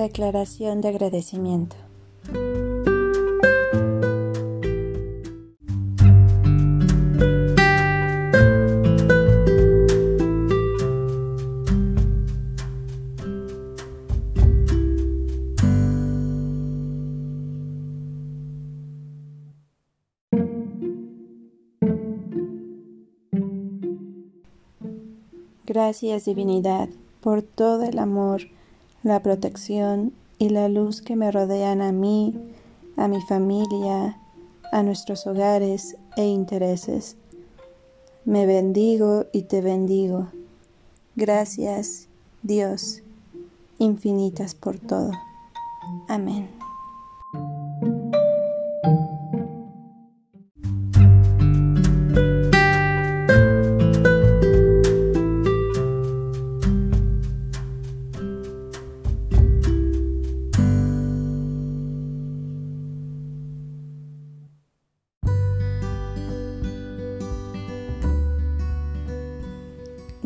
Declaración 0.00 0.80
de 0.80 0.88
agradecimiento. 0.88 1.76
Gracias 25.66 26.24
divinidad 26.24 26.88
por 27.20 27.42
todo 27.42 27.82
el 27.82 27.98
amor 27.98 28.48
la 29.02 29.22
protección 29.22 30.12
y 30.38 30.50
la 30.50 30.68
luz 30.68 31.02
que 31.02 31.16
me 31.16 31.30
rodean 31.30 31.82
a 31.82 31.92
mí, 31.92 32.34
a 32.96 33.08
mi 33.08 33.20
familia, 33.22 34.18
a 34.72 34.82
nuestros 34.82 35.26
hogares 35.26 35.96
e 36.16 36.26
intereses. 36.26 37.16
Me 38.24 38.46
bendigo 38.46 39.26
y 39.32 39.42
te 39.42 39.60
bendigo. 39.60 40.28
Gracias, 41.16 42.08
Dios, 42.42 43.02
infinitas 43.78 44.54
por 44.54 44.78
todo. 44.78 45.12